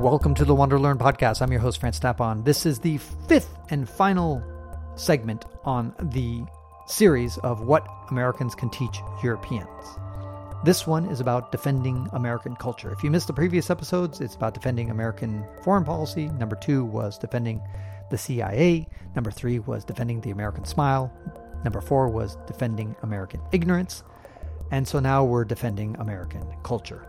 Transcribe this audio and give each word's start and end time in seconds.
Welcome 0.00 0.34
to 0.36 0.46
the 0.46 0.54
WanderLearn 0.54 0.96
podcast. 0.96 1.42
I'm 1.42 1.52
your 1.52 1.60
host, 1.60 1.78
Francis 1.78 2.02
Tapon. 2.02 2.42
This 2.42 2.64
is 2.64 2.78
the 2.78 2.96
fifth 3.28 3.54
and 3.68 3.86
final 3.86 4.42
segment 4.96 5.44
on 5.64 5.94
the 6.00 6.42
series 6.86 7.36
of 7.36 7.66
what 7.66 7.86
Americans 8.10 8.54
can 8.54 8.70
teach 8.70 8.98
Europeans. 9.22 9.68
This 10.64 10.86
one 10.86 11.04
is 11.04 11.20
about 11.20 11.52
defending 11.52 12.08
American 12.14 12.56
culture. 12.56 12.90
If 12.90 13.04
you 13.04 13.10
missed 13.10 13.26
the 13.26 13.34
previous 13.34 13.68
episodes, 13.68 14.22
it's 14.22 14.34
about 14.34 14.54
defending 14.54 14.90
American 14.90 15.44
foreign 15.62 15.84
policy. 15.84 16.28
Number 16.28 16.56
two 16.56 16.82
was 16.82 17.18
defending 17.18 17.60
the 18.10 18.16
CIA. 18.16 18.88
Number 19.14 19.30
three 19.30 19.58
was 19.58 19.84
defending 19.84 20.22
the 20.22 20.30
American 20.30 20.64
smile. 20.64 21.12
Number 21.62 21.82
four 21.82 22.08
was 22.08 22.38
defending 22.46 22.96
American 23.02 23.42
ignorance. 23.52 24.02
And 24.70 24.88
so 24.88 24.98
now 24.98 25.24
we're 25.24 25.44
defending 25.44 25.94
American 25.96 26.46
culture. 26.62 27.06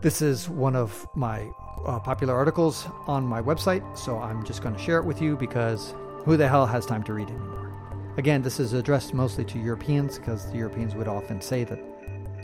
This 0.00 0.22
is 0.22 0.48
one 0.48 0.76
of 0.76 1.08
my 1.16 1.50
uh, 1.84 1.98
popular 1.98 2.32
articles 2.32 2.86
on 3.08 3.24
my 3.24 3.42
website, 3.42 3.98
so 3.98 4.16
I'm 4.20 4.44
just 4.44 4.62
going 4.62 4.76
to 4.76 4.80
share 4.80 4.98
it 4.98 5.04
with 5.04 5.20
you 5.20 5.36
because 5.36 5.92
who 6.24 6.36
the 6.36 6.46
hell 6.46 6.66
has 6.66 6.86
time 6.86 7.02
to 7.02 7.12
read 7.12 7.28
it 7.28 7.32
anymore? 7.32 8.14
Again, 8.16 8.40
this 8.40 8.60
is 8.60 8.74
addressed 8.74 9.12
mostly 9.12 9.44
to 9.46 9.58
Europeans 9.58 10.16
because 10.16 10.48
the 10.52 10.58
Europeans 10.58 10.94
would 10.94 11.08
often 11.08 11.40
say 11.40 11.64
that 11.64 11.80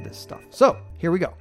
this 0.02 0.18
stuff. 0.18 0.40
So, 0.50 0.76
here 0.98 1.12
we 1.12 1.20
go. 1.20 1.32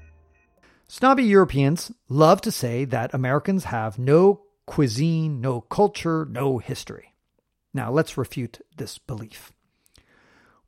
Snobby 0.88 1.24
Europeans 1.24 1.92
love 2.10 2.42
to 2.42 2.52
say 2.52 2.86
that 2.86 3.16
Americans 3.16 3.64
have 3.66 3.98
no 3.98 4.42
cuisine, 4.68 5.42
no 5.42 5.62
culture, 5.62 6.28
no 6.30 6.60
history. 6.60 7.16
Now, 7.74 7.92
let's 7.92 8.20
refute 8.20 8.60
this 8.78 9.00
belief. 9.00 9.52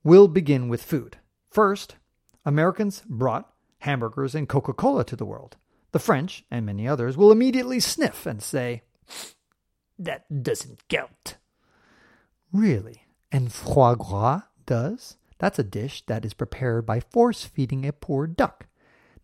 We'll 0.04 0.28
begin 0.28 0.70
with 0.70 0.82
food. 0.82 1.18
First, 1.52 1.98
Americans 2.44 3.04
brought 3.08 3.52
hamburgers 3.86 4.36
and 4.36 4.50
Coca 4.50 4.74
Cola 4.74 5.06
to 5.06 5.16
the 5.16 5.26
world. 5.26 5.56
The 5.92 6.00
French, 6.00 6.44
and 6.52 6.66
many 6.66 6.88
others, 6.88 7.16
will 7.16 7.32
immediately 7.32 7.80
sniff 7.80 8.26
and 8.26 8.44
say, 8.44 8.82
That 9.98 10.44
doesn't 10.44 10.88
count. 10.90 11.38
Really? 12.52 13.06
And 13.32 13.52
foie 13.52 13.96
gras 13.96 14.42
does? 14.66 15.18
That's 15.40 15.60
a 15.60 15.64
dish 15.64 16.04
that 16.08 16.26
is 16.26 16.34
prepared 16.34 16.86
by 16.86 17.00
force 17.00 17.44
feeding 17.44 17.86
a 17.86 17.94
poor 17.94 18.28
duck. 18.28 18.68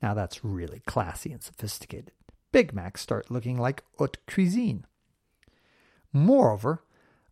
Now 0.01 0.13
that's 0.13 0.43
really 0.43 0.81
classy 0.85 1.31
and 1.31 1.41
sophisticated. 1.41 2.11
Big 2.51 2.73
Macs 2.73 3.01
start 3.01 3.31
looking 3.31 3.57
like 3.57 3.83
haute 3.97 4.17
cuisine. 4.27 4.85
Moreover, 6.11 6.83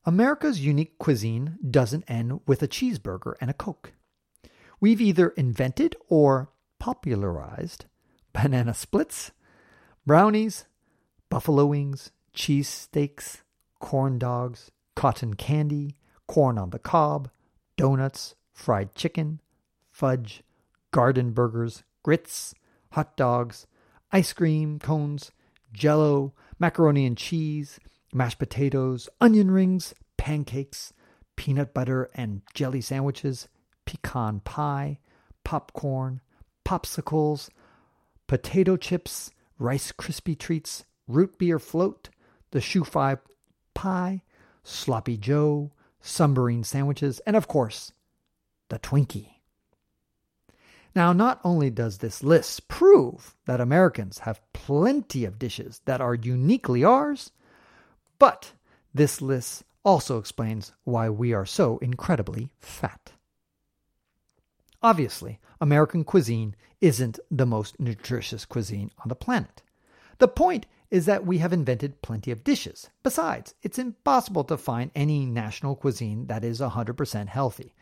America's 0.06 0.62
unique 0.62 0.98
cuisine 0.98 1.58
doesn't 1.70 2.10
end 2.10 2.40
with 2.48 2.64
a 2.64 2.68
cheeseburger 2.68 3.34
and 3.42 3.50
a 3.50 3.54
Coke. 3.54 3.94
We've 4.80 5.02
either 5.02 5.30
invented 5.30 5.96
or 6.08 6.50
popularized 6.80 7.86
banana 8.34 8.74
splits, 8.74 9.32
brownies, 10.06 10.66
buffalo 11.30 11.66
wings, 11.66 12.12
cheese 12.34 12.68
steaks, 12.68 13.44
corn 13.80 14.18
dogs, 14.18 14.72
cotton 14.96 15.34
candy, 15.34 15.96
corn 16.28 16.58
on 16.58 16.70
the 16.70 16.80
cob, 16.80 17.30
donuts, 17.78 18.36
fried 18.54 18.94
chicken, 18.96 19.40
fudge, 19.92 20.44
garden 20.92 21.32
burgers, 21.32 21.84
grits, 22.04 22.54
hot 22.92 23.16
dogs, 23.16 23.68
ice 24.12 24.34
cream 24.34 24.80
cones, 24.80 25.32
jello, 25.74 26.34
macaroni 26.58 27.06
and 27.06 27.18
cheese, 27.18 27.80
mashed 28.14 28.40
potatoes, 28.40 29.08
onion 29.22 29.52
rings, 29.52 29.94
pancakes, 30.18 30.94
peanut 31.36 31.74
butter 31.74 32.10
and 32.16 32.42
jelly 32.54 32.82
sandwiches, 32.82 33.48
pecan 33.86 34.40
pie, 34.42 35.00
popcorn, 35.44 36.22
popsicles, 36.70 37.50
potato 38.28 38.78
chips, 38.78 39.32
Rice 39.58 39.92
Krispie 39.92 40.38
treats, 40.38 40.86
root 41.08 41.40
beer 41.40 41.58
float, 41.58 42.10
the 42.52 42.60
shoofly 42.60 43.18
pie, 43.74 44.22
sloppy 44.64 45.18
joe, 45.18 45.72
submarine 46.00 46.64
sandwiches, 46.64 47.20
and 47.26 47.36
of 47.36 47.48
course, 47.48 47.92
the 48.70 48.78
Twinkie. 48.78 49.38
Now, 50.96 51.12
not 51.12 51.40
only 51.44 51.72
does 51.72 51.98
this 51.98 52.22
list 52.22 52.68
prove 52.68 53.36
that 53.46 53.60
Americans 53.60 54.20
have 54.20 54.42
plenty 54.54 55.26
of 55.26 55.40
dishes 55.40 55.82
that 55.86 56.02
are 56.02 56.14
uniquely 56.14 56.84
ours, 56.84 57.32
but 58.20 58.52
this 58.94 59.24
list 59.24 59.64
also 59.84 60.20
explains 60.20 60.74
why 60.84 61.10
we 61.10 61.34
are 61.34 61.48
so 61.48 61.80
incredibly 61.80 62.52
fat. 62.60 63.14
Obviously, 64.82 65.40
American 65.60 66.04
cuisine 66.04 66.56
isn't 66.80 67.20
the 67.30 67.46
most 67.46 67.80
nutritious 67.80 68.46
cuisine 68.46 68.92
on 69.00 69.10
the 69.10 69.16
planet. 69.16 69.62
The 70.20 70.28
point 70.28 70.66
is 70.90 71.06
that 71.06 71.26
we 71.26 71.38
have 71.40 71.54
invented 71.54 72.02
plenty 72.02 72.32
of 72.32 72.44
dishes. 72.44 72.90
Besides, 73.04 73.54
it's 73.62 73.78
impossible 73.78 74.44
to 74.46 74.58
find 74.58 74.92
any 74.96 75.26
national 75.26 75.76
cuisine 75.76 76.28
that 76.28 76.44
is 76.44 76.62
100% 76.62 77.28
healthy. 77.28 77.76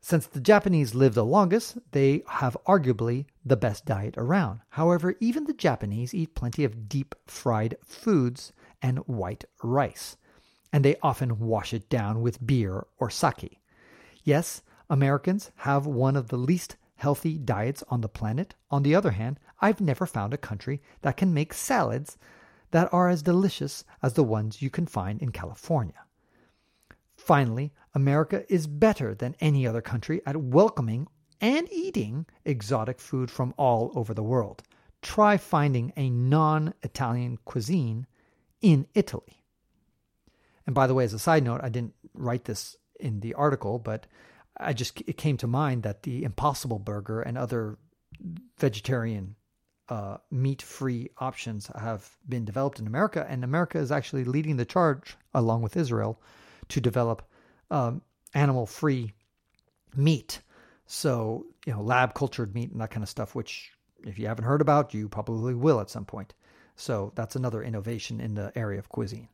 Since 0.00 0.26
the 0.26 0.40
Japanese 0.40 0.94
live 0.94 1.14
the 1.14 1.24
longest, 1.24 1.78
they 1.92 2.22
have 2.28 2.56
arguably 2.66 3.26
the 3.44 3.56
best 3.56 3.84
diet 3.84 4.14
around. 4.16 4.60
However, 4.70 5.16
even 5.20 5.44
the 5.44 5.52
Japanese 5.52 6.14
eat 6.14 6.34
plenty 6.34 6.64
of 6.64 6.88
deep 6.88 7.14
fried 7.26 7.76
foods 7.84 8.52
and 8.80 8.98
white 9.00 9.44
rice, 9.62 10.16
and 10.72 10.84
they 10.84 10.96
often 11.02 11.40
wash 11.40 11.74
it 11.74 11.88
down 11.88 12.22
with 12.22 12.44
beer 12.44 12.86
or 12.98 13.10
sake. 13.10 13.58
Yes, 14.22 14.62
Americans 14.88 15.50
have 15.56 15.86
one 15.86 16.16
of 16.16 16.28
the 16.28 16.36
least 16.36 16.76
healthy 16.96 17.38
diets 17.38 17.82
on 17.88 18.00
the 18.00 18.08
planet. 18.08 18.54
On 18.70 18.82
the 18.82 18.94
other 18.94 19.12
hand, 19.12 19.38
I've 19.60 19.80
never 19.80 20.06
found 20.06 20.32
a 20.32 20.38
country 20.38 20.82
that 21.02 21.16
can 21.16 21.34
make 21.34 21.52
salads 21.52 22.16
that 22.70 22.92
are 22.92 23.08
as 23.08 23.22
delicious 23.22 23.84
as 24.02 24.14
the 24.14 24.24
ones 24.24 24.62
you 24.62 24.70
can 24.70 24.86
find 24.86 25.20
in 25.20 25.30
California. 25.32 26.04
Finally, 27.16 27.72
America 27.94 28.44
is 28.52 28.66
better 28.66 29.14
than 29.14 29.36
any 29.40 29.66
other 29.66 29.80
country 29.80 30.20
at 30.26 30.36
welcoming 30.36 31.08
and 31.40 31.68
eating 31.72 32.26
exotic 32.44 33.00
food 33.00 33.30
from 33.30 33.54
all 33.56 33.92
over 33.94 34.14
the 34.14 34.22
world. 34.22 34.62
Try 35.02 35.36
finding 35.36 35.92
a 35.96 36.10
non 36.10 36.74
Italian 36.82 37.38
cuisine 37.44 38.06
in 38.60 38.86
Italy. 38.94 39.42
And 40.66 40.74
by 40.74 40.86
the 40.86 40.94
way, 40.94 41.04
as 41.04 41.12
a 41.12 41.18
side 41.18 41.44
note, 41.44 41.60
I 41.62 41.68
didn't 41.68 41.94
write 42.14 42.44
this 42.44 42.76
in 42.98 43.20
the 43.20 43.34
article, 43.34 43.78
but 43.78 44.06
I 44.58 44.72
just 44.72 45.02
it 45.06 45.16
came 45.16 45.36
to 45.38 45.46
mind 45.46 45.82
that 45.82 46.02
the 46.02 46.24
Impossible 46.24 46.78
Burger 46.78 47.20
and 47.20 47.36
other 47.36 47.78
vegetarian 48.58 49.36
uh, 49.88 50.16
meat-free 50.30 51.10
options 51.18 51.70
have 51.78 52.10
been 52.28 52.44
developed 52.44 52.78
in 52.80 52.86
America, 52.86 53.26
and 53.28 53.44
America 53.44 53.78
is 53.78 53.92
actually 53.92 54.24
leading 54.24 54.56
the 54.56 54.64
charge, 54.64 55.16
along 55.34 55.62
with 55.62 55.76
Israel, 55.76 56.20
to 56.68 56.80
develop 56.80 57.22
um, 57.70 58.02
animal-free 58.34 59.12
meat. 59.94 60.40
So 60.86 61.46
you 61.66 61.72
know, 61.72 61.82
lab-cultured 61.82 62.54
meat 62.54 62.70
and 62.72 62.80
that 62.80 62.90
kind 62.90 63.02
of 63.02 63.08
stuff, 63.08 63.34
which 63.34 63.72
if 64.04 64.18
you 64.18 64.26
haven't 64.26 64.44
heard 64.44 64.60
about, 64.60 64.94
you 64.94 65.08
probably 65.08 65.54
will 65.54 65.80
at 65.80 65.90
some 65.90 66.04
point. 66.04 66.34
So 66.76 67.12
that's 67.14 67.36
another 67.36 67.62
innovation 67.62 68.20
in 68.20 68.34
the 68.34 68.52
area 68.54 68.78
of 68.78 68.88
cuisine. 68.88 69.28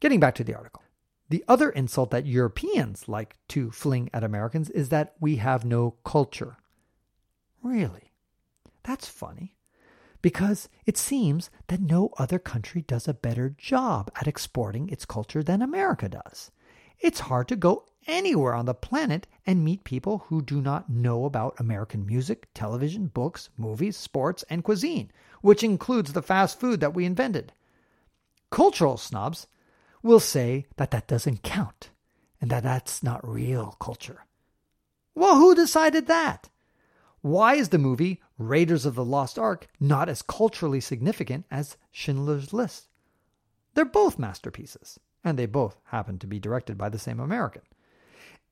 Getting 0.00 0.20
back 0.20 0.34
to 0.36 0.44
the 0.44 0.54
article. 0.54 0.82
The 1.30 1.44
other 1.46 1.70
insult 1.70 2.10
that 2.10 2.26
Europeans 2.26 3.08
like 3.08 3.36
to 3.48 3.70
fling 3.70 4.08
at 4.14 4.24
Americans 4.24 4.70
is 4.70 4.88
that 4.88 5.14
we 5.20 5.36
have 5.36 5.64
no 5.64 5.96
culture. 6.04 6.56
Really? 7.62 8.12
That's 8.82 9.08
funny. 9.08 9.54
Because 10.22 10.68
it 10.86 10.96
seems 10.96 11.50
that 11.66 11.80
no 11.80 12.10
other 12.18 12.38
country 12.38 12.82
does 12.82 13.06
a 13.06 13.14
better 13.14 13.50
job 13.50 14.10
at 14.16 14.26
exporting 14.26 14.88
its 14.88 15.04
culture 15.04 15.42
than 15.42 15.60
America 15.62 16.08
does. 16.08 16.50
It's 16.98 17.20
hard 17.20 17.46
to 17.48 17.56
go 17.56 17.84
anywhere 18.06 18.54
on 18.54 18.64
the 18.64 18.74
planet 18.74 19.26
and 19.46 19.64
meet 19.64 19.84
people 19.84 20.24
who 20.28 20.42
do 20.42 20.60
not 20.60 20.88
know 20.88 21.26
about 21.26 21.60
American 21.60 22.06
music, 22.06 22.48
television, 22.54 23.06
books, 23.08 23.50
movies, 23.56 23.96
sports, 23.96 24.44
and 24.48 24.64
cuisine, 24.64 25.12
which 25.42 25.62
includes 25.62 26.12
the 26.12 26.22
fast 26.22 26.58
food 26.58 26.80
that 26.80 26.94
we 26.94 27.04
invented. 27.04 27.52
Cultural 28.50 28.96
snobs 28.96 29.46
will 30.02 30.20
say 30.20 30.66
that 30.76 30.90
that 30.90 31.08
doesn't 31.08 31.42
count 31.42 31.90
and 32.40 32.50
that 32.50 32.62
that's 32.62 33.02
not 33.02 33.26
real 33.26 33.76
culture. 33.80 34.24
Well, 35.14 35.36
who 35.36 35.54
decided 35.54 36.06
that? 36.06 36.48
Why 37.20 37.54
is 37.54 37.70
the 37.70 37.78
movie 37.78 38.22
Raiders 38.38 38.86
of 38.86 38.94
the 38.94 39.04
Lost 39.04 39.38
Ark 39.38 39.66
not 39.80 40.08
as 40.08 40.22
culturally 40.22 40.80
significant 40.80 41.46
as 41.50 41.76
Schindler's 41.90 42.52
List? 42.52 42.88
They're 43.74 43.84
both 43.84 44.18
masterpieces, 44.18 45.00
and 45.24 45.38
they 45.38 45.46
both 45.46 45.76
happen 45.86 46.18
to 46.20 46.26
be 46.26 46.38
directed 46.38 46.78
by 46.78 46.88
the 46.88 46.98
same 46.98 47.18
American. 47.18 47.62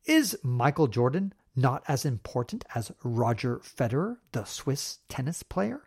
Is 0.05 0.39
Michael 0.43 0.89
Jordan 0.89 1.33
not 1.55 1.83
as 1.89 2.05
important 2.05 2.65
as 2.75 2.93
Roger 3.03 3.59
Federer, 3.59 4.19
the 4.33 4.45
Swiss 4.45 4.99
tennis 5.09 5.43
player? 5.43 5.83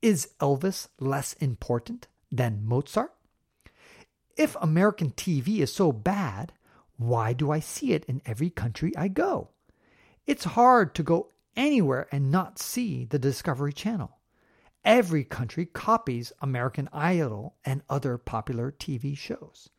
Is 0.00 0.28
Elvis 0.40 0.88
less 0.98 1.32
important 1.34 2.08
than 2.30 2.64
Mozart? 2.64 3.13
If 4.36 4.56
American 4.60 5.12
TV 5.12 5.58
is 5.60 5.72
so 5.72 5.92
bad, 5.92 6.52
why 6.96 7.32
do 7.32 7.50
I 7.50 7.60
see 7.60 7.92
it 7.92 8.04
in 8.06 8.20
every 8.26 8.50
country 8.50 8.92
I 8.96 9.08
go? 9.08 9.50
It's 10.26 10.44
hard 10.44 10.94
to 10.96 11.02
go 11.02 11.28
anywhere 11.56 12.08
and 12.10 12.30
not 12.30 12.58
see 12.58 13.04
the 13.04 13.18
Discovery 13.18 13.72
Channel. 13.72 14.18
every 14.84 15.24
country 15.24 15.64
copies 15.66 16.32
American 16.40 16.88
Idol 16.92 17.54
and 17.64 17.82
other 17.88 18.18
popular 18.18 18.70
TV 18.70 19.16
shows. 19.16 19.70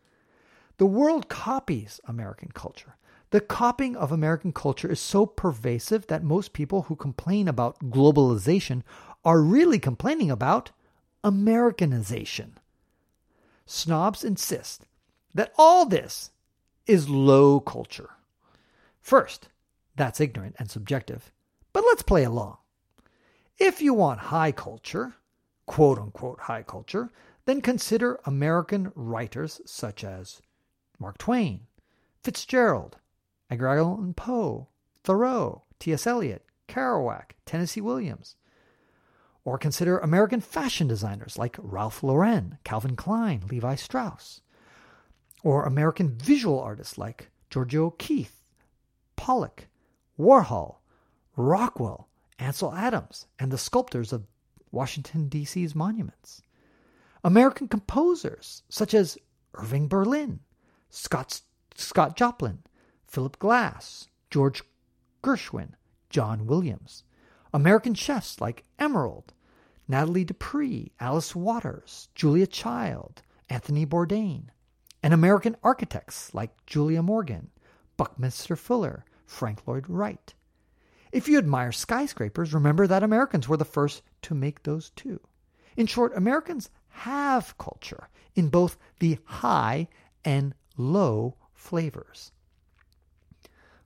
The 0.78 0.86
world 0.86 1.30
copies 1.30 2.00
American 2.06 2.50
culture. 2.54 2.98
The 3.32 3.42
copying 3.42 3.96
of 3.96 4.12
American 4.12 4.52
culture 4.54 4.92
is 4.92 5.00
so 5.00 5.26
pervasive 5.26 6.08
that 6.08 6.24
most 6.24 6.54
people 6.54 6.84
who 6.84 6.96
complain 6.96 7.48
about 7.48 7.80
globalization 7.80 8.84
are 9.24 9.42
really 9.42 9.80
complaining 9.80 10.32
about 10.32 10.72
Americanization. 11.24 12.58
Snobs 13.66 14.24
insist 14.24 14.86
that 15.34 15.54
all 15.58 15.86
this 15.86 16.32
is 16.86 17.10
low 17.10 17.60
culture. 17.60 18.12
First, 19.02 19.50
that's 19.96 20.20
ignorant 20.22 20.56
and 20.60 20.70
subjective, 20.70 21.32
but 21.74 21.84
let's 21.86 22.04
play 22.04 22.24
along. 22.24 22.58
If 23.58 23.82
you 23.82 23.94
want 23.94 24.20
high 24.20 24.52
culture, 24.52 25.16
quote 25.66 25.98
unquote 25.98 26.42
high 26.42 26.64
culture, 26.64 27.12
then 27.46 27.62
consider 27.62 28.20
American 28.26 28.92
writers 28.96 29.62
such 29.66 30.04
as 30.04 30.42
Mark 31.00 31.18
Twain, 31.18 31.68
Fitzgerald, 32.24 32.98
Edgar 33.50 33.78
Allan 33.78 34.14
Poe, 34.14 34.68
Thoreau, 35.04 35.64
T.S. 35.80 36.08
Eliot, 36.08 36.44
Kerouac, 36.68 37.32
Tennessee 37.46 37.82
Williams. 37.82 38.36
Or 39.46 39.60
consider 39.60 40.00
American 40.00 40.42
fashion 40.42 40.88
designers 40.88 41.38
like 41.38 41.56
Ralph 41.60 42.02
Lauren, 42.04 42.58
Calvin 42.64 42.96
Klein, 42.96 43.44
Levi 43.50 43.76
Strauss. 43.76 44.42
Or 45.44 45.64
American 45.64 46.18
visual 46.18 46.60
artists 46.60 46.98
like 46.98 47.30
Georgia 47.52 47.78
O'Keeffe, 47.78 48.44
Pollock, 49.16 49.68
Warhol, 50.20 50.78
Rockwell, 51.38 52.10
Ansel 52.40 52.74
Adams, 52.74 53.28
and 53.38 53.52
the 53.52 53.58
sculptors 53.58 54.12
of 54.12 54.26
Washington, 54.72 55.30
D.C.'s 55.30 55.76
monuments. 55.76 56.42
American 57.24 57.68
composers 57.68 58.64
such 58.68 58.94
as 58.94 59.18
Irving 59.54 59.88
Berlin, 59.88 60.40
Scott, 60.90 61.42
Scott 61.76 62.16
Joplin, 62.18 62.60
Philip 63.08 63.38
Glass, 63.40 64.08
George 64.30 64.64
Gershwin, 65.24 65.74
John 66.10 66.46
Williams. 66.46 67.04
American 67.54 67.94
chefs 67.94 68.42
like 68.42 68.66
Emeril, 68.80 69.24
Nathalie 69.88 70.26
Dupree, 70.26 70.92
Alice 71.00 71.36
Waters, 71.36 72.10
Julia 72.16 72.48
Child, 72.48 73.22
Anthony 73.50 73.86
Bourdain, 73.86 74.46
and 75.04 75.14
American 75.14 75.56
architects 75.64 76.34
like 76.34 76.66
Julia 76.66 77.04
Morgan, 77.04 77.52
Buckminster 77.98 78.56
Fuller, 78.56 79.06
Frank 79.26 79.68
Lloyd 79.68 79.86
Wright. 79.88 80.34
If 81.12 81.28
you 81.28 81.38
admire 81.38 81.72
skyscrapers, 81.72 82.54
remember 82.54 82.88
that 82.88 83.04
Americans 83.04 83.48
were 83.48 83.58
the 83.58 83.66
first 83.66 84.02
to 84.24 84.34
make 84.34 84.64
those 84.64 84.90
too. 84.92 85.20
In 85.78 85.86
short, 85.86 86.16
Americans 86.16 86.70
have 86.90 87.58
culture 87.58 88.10
in 88.34 88.50
both 88.50 88.78
the 89.00 89.20
high 89.26 89.88
and 90.24 90.56
low 90.78 91.36
flavors. 91.54 92.32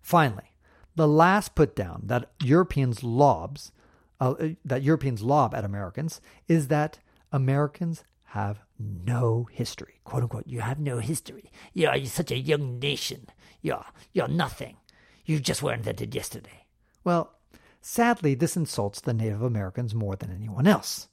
Finally, 0.02 0.54
the 0.96 1.08
last 1.08 1.56
put 1.56 1.76
down 1.76 2.04
that 2.06 2.32
Europeans 2.42 3.04
lobs 3.04 3.72
uh, 4.20 4.36
that 4.66 4.84
Europeans 4.84 5.22
lob 5.22 5.54
at 5.56 5.66
Americans 5.66 6.22
is 6.48 6.68
that 6.68 7.00
Americans 7.32 8.04
have 8.26 8.60
no 8.78 9.48
history. 9.52 10.00
Quote 10.04 10.24
unquote, 10.24 10.48
you 10.48 10.62
have 10.62 10.80
no 10.80 11.00
history. 11.00 11.52
Yeah, 11.74 11.96
you're 11.96 12.06
such 12.08 12.32
a 12.32 12.38
young 12.38 12.80
nation. 12.80 13.28
You're, 13.62 13.86
you're 14.14 14.28
nothing. 14.28 14.78
You 15.26 15.40
just 15.40 15.64
were 15.64 15.74
invented 15.74 16.14
yesterday. 16.16 16.66
Well, 17.04 17.34
sadly, 17.82 18.36
this 18.36 18.56
insults 18.58 19.02
the 19.02 19.14
Native 19.14 19.42
Americans 19.42 19.96
more 19.96 20.16
than 20.16 20.32
anyone 20.32 20.68
else. 20.68 21.08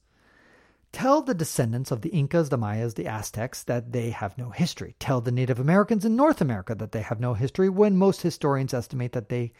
Tell 0.91 1.21
the 1.21 1.33
descendants 1.33 1.91
of 1.91 2.01
the 2.01 2.09
Incas, 2.09 2.49
the 2.49 2.57
Mayas, 2.57 2.93
the 2.93 3.07
Aztecs 3.07 3.63
that 3.63 3.91
they 3.91 4.09
have 4.11 4.37
no 4.37 4.51
history. 4.51 4.95
Tell 4.99 5.21
the 5.21 5.31
Native 5.31 5.59
Americans 5.59 6.05
in 6.05 6.15
North 6.15 6.41
America 6.41 6.73
that 6.75 6.91
they 6.91 7.01
have 7.01 7.19
no 7.19 7.33
history 7.33 7.69
when 7.69 7.97
most 7.97 8.21
historians 8.21 8.73
estimate 8.73 9.11
that 9.11 9.29
they 9.29 9.51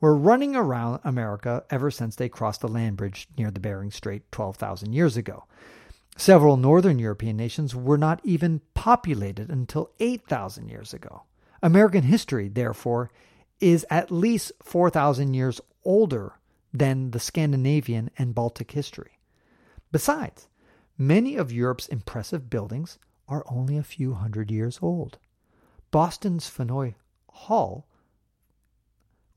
were 0.00 0.16
running 0.16 0.56
around 0.56 1.00
America 1.04 1.64
ever 1.70 1.90
since 1.90 2.16
they 2.16 2.28
crossed 2.28 2.62
the 2.62 2.68
land 2.68 2.96
bridge 2.96 3.28
near 3.36 3.50
the 3.50 3.60
Bering 3.60 3.90
Strait 3.90 4.22
12,000 4.32 4.92
years 4.92 5.16
ago. 5.16 5.44
Several 6.16 6.56
northern 6.56 6.98
European 6.98 7.36
nations 7.36 7.74
were 7.74 7.98
not 7.98 8.20
even 8.24 8.60
populated 8.74 9.50
until 9.50 9.90
8,000 10.00 10.68
years 10.68 10.92
ago. 10.92 11.22
American 11.62 12.02
history, 12.02 12.48
therefore, 12.48 13.10
is 13.60 13.86
at 13.90 14.10
least 14.10 14.52
4,000 14.62 15.34
years 15.34 15.60
older 15.84 16.34
than 16.72 17.10
the 17.10 17.20
Scandinavian 17.20 18.10
and 18.16 18.34
Baltic 18.34 18.72
history. 18.72 19.18
Besides, 19.92 20.48
many 20.96 21.36
of 21.36 21.52
Europe's 21.52 21.88
impressive 21.88 22.48
buildings 22.48 22.98
are 23.28 23.44
only 23.48 23.76
a 23.76 23.82
few 23.82 24.14
hundred 24.14 24.50
years 24.50 24.78
old. 24.80 25.18
Boston's 25.90 26.48
Faneuil 26.48 26.94
Hall 27.28 27.86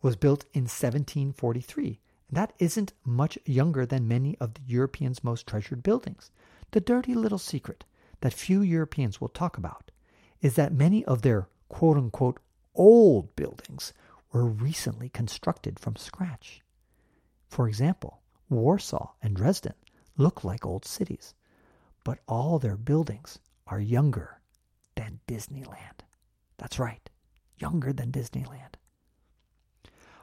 was 0.04 0.18
built 0.18 0.44
in 0.54 0.64
1743. 0.64 2.00
and 2.28 2.38
That 2.38 2.54
isn't 2.60 2.94
much 3.06 3.40
younger 3.46 3.86
than 3.86 4.08
many 4.08 4.38
of 4.38 4.54
the 4.54 4.62
Europeans' 4.68 5.24
most 5.24 5.48
treasured 5.48 5.82
buildings. 5.82 6.30
The 6.72 6.82
dirty 6.82 7.16
little 7.16 7.40
secret 7.40 7.86
that 8.20 8.34
few 8.34 8.62
Europeans 8.62 9.20
will 9.20 9.30
talk 9.30 9.58
about 9.58 9.90
is 10.42 10.56
that 10.56 10.74
many 10.74 11.04
of 11.06 11.22
their 11.22 11.48
quote 11.70 11.98
unquote 11.98 12.40
old 12.76 13.36
buildings 13.36 13.94
were 14.32 14.46
recently 14.46 15.10
constructed 15.10 15.80
from 15.80 15.96
scratch. 15.96 16.62
For 17.48 17.68
example, 17.68 18.20
Warsaw 18.50 19.14
and 19.22 19.36
Dresden 19.36 19.76
look 20.18 20.44
like 20.44 20.66
old 20.66 20.86
cities, 20.86 21.34
but 22.04 22.20
all 22.28 22.60
their 22.60 22.76
buildings 22.76 23.40
are 23.68 23.80
younger 23.80 24.42
than 24.96 25.22
Disneyland. 25.28 26.02
That's 26.58 26.78
right, 26.78 27.10
younger 27.58 27.94
than 27.94 28.12
Disneyland. 28.12 28.76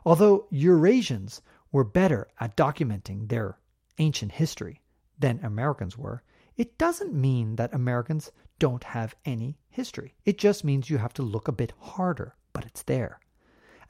Although 0.04 0.46
Eurasians 0.50 1.40
were 1.72 1.84
better 1.84 2.28
at 2.38 2.56
documenting 2.56 3.28
their 3.28 3.58
ancient 3.98 4.32
history 4.32 4.80
than 5.18 5.40
Americans 5.42 5.98
were, 5.98 6.22
it 6.56 6.78
doesn't 6.78 7.14
mean 7.14 7.56
that 7.56 7.74
Americans 7.74 8.32
don't 8.58 8.84
have 8.84 9.14
any 9.24 9.58
history. 9.68 10.14
It 10.24 10.38
just 10.38 10.64
means 10.64 10.90
you 10.90 10.98
have 10.98 11.14
to 11.14 11.22
look 11.22 11.48
a 11.48 11.52
bit 11.52 11.72
harder, 11.78 12.34
but 12.52 12.64
it's 12.64 12.82
there. 12.82 13.20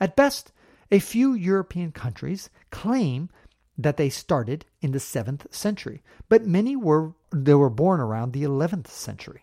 At 0.01 0.17
best, 0.17 0.53
a 0.91 0.99
few 0.99 1.35
European 1.35 1.93
countries 1.93 2.51
claim 2.71 3.31
that 3.79 3.97
they 3.97 4.11
started 4.11 4.67
in 4.81 4.93
the 4.93 4.99
7th 4.99 5.53
century, 5.53 6.03
but 6.29 6.47
many 6.47 6.77
were 6.77 7.15
they 7.33 7.55
were 7.55 7.71
born 7.71 8.01
around 8.01 8.33
the 8.33 8.43
11th 8.43 8.89
century. 8.89 9.43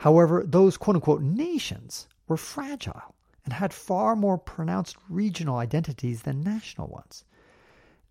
However, 0.00 0.44
those 0.44 0.76
quote 0.76 0.96
unquote 0.96 1.22
nations 1.22 2.08
were 2.26 2.36
fragile 2.36 3.14
and 3.48 3.54
had 3.54 3.72
far 3.72 4.14
more 4.14 4.36
pronounced 4.36 4.94
regional 5.08 5.56
identities 5.56 6.24
than 6.24 6.42
national 6.42 6.86
ones. 6.86 7.24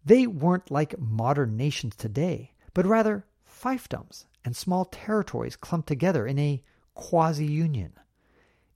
They 0.04 0.26
weren't 0.26 0.72
like 0.72 0.98
modern 0.98 1.56
nations 1.56 1.96
today, 1.96 2.54
but 2.74 2.88
rather 2.88 3.24
fiefdoms 3.48 4.26
and 4.44 4.56
small 4.56 4.86
territories 4.86 5.56
clumped 5.56 5.88
together 5.88 6.26
in 6.26 6.40
a 6.40 6.64
quasi 6.96 7.46
union. 7.46 7.94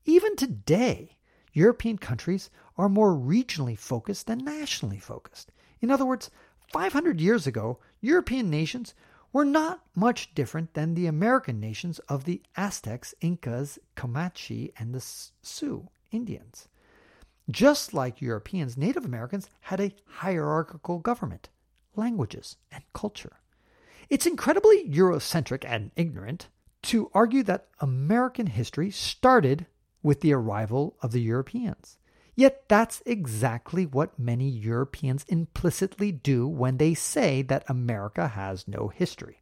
Even 0.05 0.35
today, 0.35 1.17
European 1.51 1.97
countries 1.97 2.51
are 2.77 2.87
more 2.87 3.15
regionally 3.15 3.75
focused 3.75 4.27
than 4.27 4.45
nationally 4.45 4.99
focused. 4.99 5.51
In 5.79 5.89
other 5.89 6.05
words, 6.05 6.29
500 6.71 7.19
years 7.19 7.47
ago, 7.47 7.79
European 8.01 8.51
nations 8.51 8.93
were 9.33 9.45
not 9.45 9.81
much 9.95 10.35
different 10.35 10.75
than 10.75 10.93
the 10.93 11.07
American 11.07 11.59
nations 11.59 11.97
of 12.07 12.25
the 12.25 12.43
Aztecs, 12.55 13.15
Incas, 13.19 13.79
Comanche, 13.95 14.71
and 14.77 14.93
the 14.93 15.01
Sioux 15.01 15.89
Indians. 16.11 16.67
Just 17.49 17.93
like 17.93 18.21
Europeans, 18.21 18.77
Native 18.77 19.05
Americans 19.05 19.49
had 19.61 19.79
a 19.79 19.95
hierarchical 20.05 20.99
government, 20.99 21.49
languages, 21.95 22.57
and 22.71 22.83
culture. 22.93 23.39
It's 24.09 24.25
incredibly 24.25 24.89
Eurocentric 24.89 25.65
and 25.67 25.91
ignorant 25.95 26.47
to 26.83 27.11
argue 27.13 27.43
that 27.43 27.67
American 27.79 28.47
history 28.47 28.91
started 28.91 29.65
with 30.03 30.21
the 30.21 30.33
arrival 30.33 30.95
of 31.01 31.11
the 31.11 31.21
Europeans. 31.21 31.97
Yet 32.35 32.63
that's 32.67 33.03
exactly 33.05 33.85
what 33.85 34.17
many 34.17 34.49
Europeans 34.49 35.25
implicitly 35.27 36.11
do 36.11 36.47
when 36.47 36.77
they 36.77 36.93
say 36.93 37.41
that 37.43 37.69
America 37.69 38.29
has 38.29 38.67
no 38.67 38.87
history. 38.87 39.40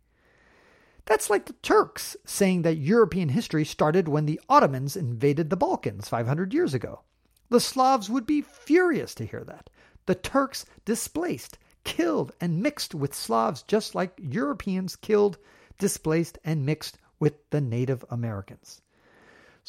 That's 1.09 1.31
like 1.31 1.47
the 1.47 1.53
Turks 1.53 2.15
saying 2.23 2.61
that 2.61 2.77
European 2.77 3.29
history 3.29 3.65
started 3.65 4.07
when 4.07 4.27
the 4.27 4.39
Ottomans 4.47 4.95
invaded 4.95 5.49
the 5.49 5.57
Balkans 5.57 6.07
500 6.07 6.53
years 6.53 6.75
ago. 6.75 7.01
The 7.49 7.59
Slavs 7.59 8.11
would 8.11 8.27
be 8.27 8.43
furious 8.43 9.15
to 9.15 9.25
hear 9.25 9.43
that. 9.45 9.71
The 10.05 10.13
Turks 10.13 10.67
displaced, 10.85 11.57
killed, 11.83 12.31
and 12.39 12.61
mixed 12.61 12.93
with 12.93 13.15
Slavs 13.15 13.63
just 13.63 13.95
like 13.95 14.19
Europeans 14.21 14.95
killed, 14.95 15.39
displaced, 15.79 16.37
and 16.45 16.63
mixed 16.63 16.99
with 17.19 17.49
the 17.49 17.59
Native 17.59 18.05
Americans. 18.11 18.79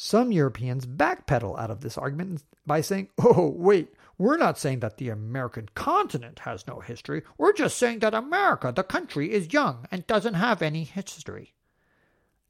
Some 0.03 0.31
Europeans 0.31 0.87
backpedal 0.87 1.59
out 1.59 1.69
of 1.69 1.81
this 1.81 1.95
argument 1.95 2.43
by 2.65 2.81
saying, 2.81 3.09
oh, 3.19 3.53
wait, 3.55 3.93
we're 4.17 4.35
not 4.35 4.57
saying 4.57 4.79
that 4.79 4.97
the 4.97 5.09
American 5.09 5.69
continent 5.75 6.39
has 6.39 6.65
no 6.65 6.79
history. 6.79 7.21
We're 7.37 7.53
just 7.53 7.77
saying 7.77 7.99
that 7.99 8.15
America, 8.15 8.73
the 8.75 8.81
country, 8.81 9.31
is 9.31 9.53
young 9.53 9.85
and 9.91 10.07
doesn't 10.07 10.33
have 10.33 10.63
any 10.63 10.85
history. 10.85 11.53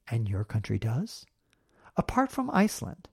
And 0.08 0.30
your 0.30 0.44
country 0.44 0.78
does? 0.78 1.26
Apart 1.94 2.32
from 2.32 2.48
Iceland, 2.54 3.10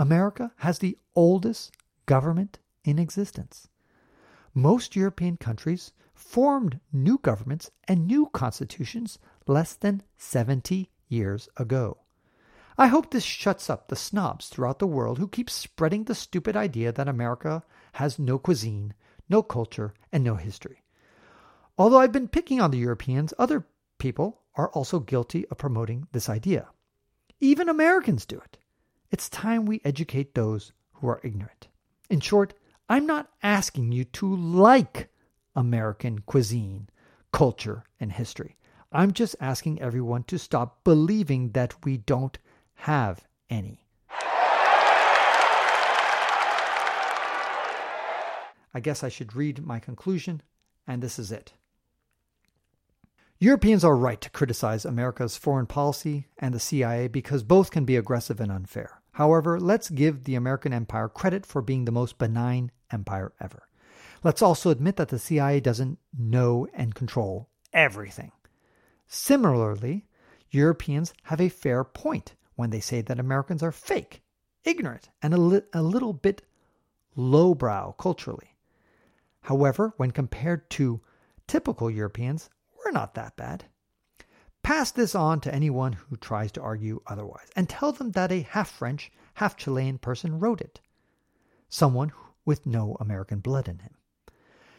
America 0.00 0.50
has 0.56 0.80
the 0.80 0.98
oldest 1.14 1.70
government 2.06 2.58
in 2.82 2.98
existence. 2.98 3.68
Most 4.52 4.96
European 4.96 5.36
countries 5.36 5.92
formed 6.12 6.80
new 6.92 7.18
governments 7.18 7.70
and 7.86 8.08
new 8.08 8.30
constitutions 8.32 9.20
less 9.46 9.74
than 9.74 10.02
70 10.16 10.90
years 11.08 11.48
ago. 11.56 11.98
I 12.78 12.88
hope 12.88 13.10
this 13.10 13.24
shuts 13.24 13.70
up 13.70 13.88
the 13.88 13.96
snobs 13.96 14.48
throughout 14.48 14.78
the 14.80 14.86
world 14.86 15.18
who 15.18 15.28
keep 15.28 15.48
spreading 15.48 16.04
the 16.04 16.14
stupid 16.14 16.56
idea 16.56 16.92
that 16.92 17.08
America 17.08 17.62
has 17.92 18.18
no 18.18 18.38
cuisine, 18.38 18.92
no 19.30 19.42
culture, 19.42 19.94
and 20.12 20.22
no 20.22 20.34
history. 20.34 20.82
Although 21.78 22.00
I've 22.00 22.12
been 22.12 22.28
picking 22.28 22.60
on 22.60 22.70
the 22.70 22.78
Europeans, 22.78 23.32
other 23.38 23.66
people 23.98 24.42
are 24.56 24.68
also 24.70 25.00
guilty 25.00 25.46
of 25.46 25.56
promoting 25.56 26.06
this 26.12 26.28
idea. 26.28 26.68
Even 27.40 27.68
Americans 27.68 28.26
do 28.26 28.38
it. 28.38 28.58
It's 29.10 29.28
time 29.28 29.64
we 29.64 29.80
educate 29.84 30.34
those 30.34 30.72
who 30.92 31.08
are 31.08 31.20
ignorant. 31.22 31.68
In 32.10 32.20
short, 32.20 32.54
I'm 32.88 33.06
not 33.06 33.30
asking 33.42 33.92
you 33.92 34.04
to 34.04 34.36
like 34.36 35.08
American 35.54 36.20
cuisine, 36.20 36.88
culture, 37.32 37.84
and 37.98 38.12
history. 38.12 38.56
I'm 38.92 39.12
just 39.12 39.36
asking 39.40 39.80
everyone 39.80 40.24
to 40.24 40.38
stop 40.38 40.84
believing 40.84 41.50
that 41.52 41.84
we 41.84 41.96
don't 41.96 42.38
have 42.76 43.26
any. 43.50 43.86
I 48.72 48.80
guess 48.80 49.02
I 49.02 49.08
should 49.08 49.34
read 49.34 49.66
my 49.66 49.78
conclusion, 49.78 50.42
and 50.86 51.02
this 51.02 51.18
is 51.18 51.32
it. 51.32 51.54
Europeans 53.38 53.84
are 53.84 53.96
right 53.96 54.20
to 54.20 54.30
criticize 54.30 54.84
America's 54.84 55.36
foreign 55.36 55.66
policy 55.66 56.26
and 56.38 56.54
the 56.54 56.60
CIA 56.60 57.08
because 57.08 57.42
both 57.42 57.70
can 57.70 57.84
be 57.84 57.96
aggressive 57.96 58.40
and 58.40 58.50
unfair. 58.50 59.02
However, 59.12 59.58
let's 59.60 59.90
give 59.90 60.24
the 60.24 60.34
American 60.34 60.72
empire 60.72 61.08
credit 61.08 61.44
for 61.44 61.62
being 61.62 61.84
the 61.84 61.92
most 61.92 62.18
benign 62.18 62.70
empire 62.90 63.32
ever. 63.40 63.66
Let's 64.22 64.42
also 64.42 64.70
admit 64.70 64.96
that 64.96 65.08
the 65.08 65.18
CIA 65.18 65.60
doesn't 65.60 65.98
know 66.18 66.66
and 66.74 66.94
control 66.94 67.48
everything. 67.72 68.32
Similarly, 69.06 70.06
Europeans 70.50 71.14
have 71.24 71.40
a 71.40 71.48
fair 71.48 71.84
point 71.84 72.34
when 72.56 72.70
they 72.70 72.80
say 72.80 73.00
that 73.02 73.20
Americans 73.20 73.62
are 73.62 73.72
fake, 73.72 74.22
ignorant, 74.64 75.08
and 75.22 75.32
a, 75.32 75.38
li- 75.38 75.62
a 75.72 75.82
little 75.82 76.12
bit 76.12 76.42
lowbrow 77.14 77.92
culturally. 77.92 78.56
However, 79.42 79.94
when 79.96 80.10
compared 80.10 80.68
to 80.70 81.00
typical 81.46 81.90
Europeans, 81.90 82.50
we're 82.76 82.90
not 82.90 83.14
that 83.14 83.36
bad. 83.36 83.66
Pass 84.62 84.90
this 84.90 85.14
on 85.14 85.40
to 85.42 85.54
anyone 85.54 85.92
who 85.92 86.16
tries 86.16 86.50
to 86.52 86.60
argue 86.60 87.00
otherwise 87.06 87.48
and 87.54 87.68
tell 87.68 87.92
them 87.92 88.10
that 88.12 88.32
a 88.32 88.40
half 88.40 88.68
French, 88.68 89.12
half 89.34 89.56
Chilean 89.56 89.98
person 89.98 90.40
wrote 90.40 90.60
it. 90.60 90.80
Someone 91.68 92.10
with 92.44 92.66
no 92.66 92.96
American 92.98 93.38
blood 93.38 93.68
in 93.68 93.78
him. 93.78 93.94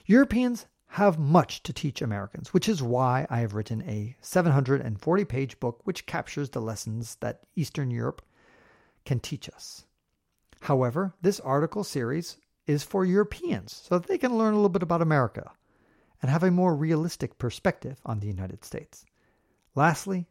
Europeans 0.05 0.65
have 0.91 1.19
much 1.19 1.61
to 1.63 1.73
teach 1.73 2.01
Americans, 2.01 2.53
which 2.53 2.69
is 2.69 2.81
why 2.81 3.27
I 3.29 3.39
have 3.39 3.53
written 3.53 3.81
a 3.83 4.15
740 4.21 5.25
page 5.25 5.59
book 5.59 5.81
which 5.83 6.05
captures 6.05 6.49
the 6.49 6.61
lessons 6.61 7.15
that 7.19 7.45
Eastern 7.55 7.91
Europe 7.91 8.21
can 9.05 9.19
teach 9.19 9.49
us. 9.49 9.85
However, 10.61 11.13
this 11.21 11.39
article 11.41 11.83
series 11.83 12.37
is 12.65 12.83
for 12.83 13.05
Europeans 13.05 13.73
so 13.73 13.99
that 13.99 14.07
they 14.07 14.17
can 14.17 14.37
learn 14.37 14.53
a 14.53 14.57
little 14.57 14.69
bit 14.69 14.83
about 14.83 15.01
America 15.01 15.51
and 16.21 16.31
have 16.31 16.43
a 16.43 16.51
more 16.51 16.75
realistic 16.75 17.37
perspective 17.37 18.01
on 18.05 18.19
the 18.19 18.27
United 18.27 18.65
States. 18.65 19.05
Lastly, 19.75 20.27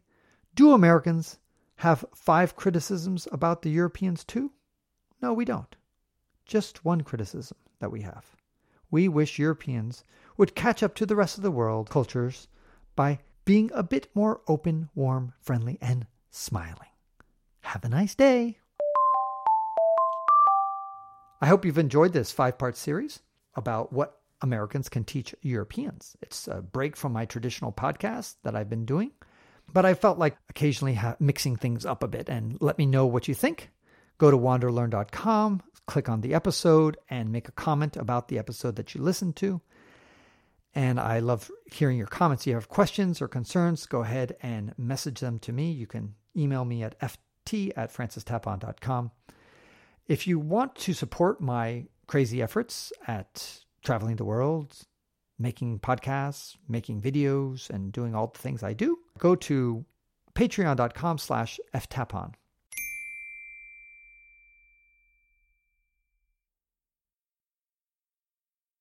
do 0.53 0.73
Americans 0.73 1.39
have 1.77 2.05
five 2.13 2.55
criticisms 2.55 3.27
about 3.31 3.61
the 3.61 3.69
Europeans 3.69 4.23
too? 4.23 4.51
No, 5.21 5.33
we 5.33 5.45
don't. 5.45 5.75
Just 6.45 6.83
one 6.83 7.01
criticism 7.01 7.57
that 7.79 7.91
we 7.91 8.01
have. 8.01 8.35
We 8.89 9.07
wish 9.07 9.39
Europeans 9.39 10.03
would 10.37 10.55
catch 10.55 10.83
up 10.83 10.95
to 10.95 11.05
the 11.05 11.15
rest 11.15 11.37
of 11.37 11.43
the 11.43 11.51
world 11.51 11.89
cultures 11.89 12.47
by 12.95 13.19
being 13.45 13.71
a 13.73 13.83
bit 13.83 14.07
more 14.13 14.41
open, 14.47 14.89
warm, 14.93 15.33
friendly, 15.39 15.77
and 15.81 16.05
smiling. 16.29 16.89
Have 17.61 17.83
a 17.83 17.89
nice 17.89 18.15
day. 18.15 18.57
I 21.41 21.47
hope 21.47 21.65
you've 21.65 21.77
enjoyed 21.77 22.13
this 22.13 22.31
five 22.31 22.57
part 22.57 22.75
series 22.75 23.21
about 23.55 23.93
what 23.93 24.19
Americans 24.41 24.89
can 24.89 25.03
teach 25.03 25.35
Europeans. 25.41 26.15
It's 26.21 26.47
a 26.47 26.61
break 26.61 26.95
from 26.95 27.13
my 27.13 27.25
traditional 27.25 27.71
podcast 27.71 28.35
that 28.43 28.55
I've 28.55 28.69
been 28.69 28.85
doing, 28.85 29.11
but 29.71 29.85
I 29.85 29.93
felt 29.93 30.17
like 30.17 30.37
occasionally 30.49 30.95
ha- 30.95 31.15
mixing 31.19 31.55
things 31.55 31.85
up 31.85 32.03
a 32.03 32.07
bit 32.07 32.29
and 32.29 32.57
let 32.61 32.77
me 32.77 32.85
know 32.85 33.05
what 33.05 33.27
you 33.27 33.33
think. 33.33 33.69
Go 34.17 34.31
to 34.31 34.37
wanderlearn.com, 34.37 35.61
click 35.85 36.09
on 36.09 36.21
the 36.21 36.33
episode, 36.33 36.97
and 37.09 37.31
make 37.31 37.47
a 37.47 37.53
comment 37.53 37.97
about 37.97 38.27
the 38.27 38.39
episode 38.39 38.75
that 38.75 38.95
you 38.95 39.01
listened 39.01 39.35
to. 39.37 39.61
And 40.77 40.99
I 40.99 41.21
love 41.21 41.49
hearing 41.65 41.97
your 41.97 42.05
comments. 42.05 42.43
If 42.43 42.47
you 42.49 42.53
have 42.53 42.69
questions 42.69 43.19
or 43.19 43.27
concerns, 43.27 43.87
go 43.87 44.03
ahead 44.03 44.35
and 44.43 44.75
message 44.77 45.21
them 45.21 45.39
to 45.39 45.51
me. 45.51 45.71
You 45.71 45.87
can 45.87 46.13
email 46.35 46.65
me 46.65 46.83
at 46.83 46.99
ft 46.99 47.71
at 47.75 47.91
francistapon.com. 47.91 49.09
If 50.05 50.27
you 50.27 50.37
want 50.37 50.75
to 50.75 50.93
support 50.93 51.41
my 51.41 51.87
crazy 52.05 52.43
efforts 52.43 52.93
at 53.07 53.63
traveling 53.83 54.17
the 54.17 54.23
world, 54.23 54.77
making 55.39 55.79
podcasts, 55.79 56.57
making 56.69 57.01
videos, 57.01 57.71
and 57.71 57.91
doing 57.91 58.13
all 58.13 58.27
the 58.27 58.37
things 58.37 58.61
I 58.61 58.73
do, 58.73 58.99
go 59.17 59.33
to 59.33 59.83
patreon.com 60.35 61.17
slash 61.17 61.59
ftapon. 61.73 62.35